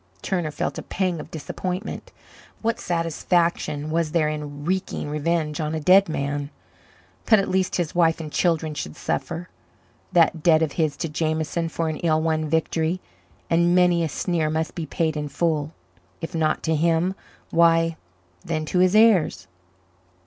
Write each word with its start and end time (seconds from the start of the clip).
Turner 0.23 0.49
felt 0.49 0.79
a 0.79 0.81
pang 0.81 1.19
of 1.19 1.29
disappointment. 1.29 2.11
What 2.63 2.79
satisfaction 2.79 3.91
was 3.91 4.13
there 4.13 4.29
in 4.29 4.65
wreaking 4.65 5.11
revenge 5.11 5.61
on 5.61 5.75
a 5.75 5.79
dead 5.79 6.09
man? 6.09 6.49
But 7.27 7.37
at 7.37 7.47
least 7.51 7.75
his 7.75 7.93
wife 7.93 8.19
and 8.19 8.31
children 8.31 8.73
should 8.73 8.95
suffer. 8.95 9.47
That 10.11 10.41
debt 10.41 10.63
of 10.63 10.71
his 10.71 10.97
to 10.97 11.07
Jameson 11.07 11.69
for 11.69 11.87
an 11.87 11.97
ill 11.97 12.19
won 12.19 12.49
victory 12.49 12.99
and 13.47 13.75
many 13.75 14.03
a 14.03 14.09
sneer 14.09 14.49
must 14.49 14.73
be 14.73 14.87
paid 14.87 15.15
in 15.15 15.27
full, 15.29 15.71
if 16.19 16.33
not 16.33 16.63
to 16.63 16.75
him, 16.75 17.13
why, 17.51 17.95
then 18.43 18.65
to 18.65 18.79
his 18.79 18.95
heirs. 18.95 19.45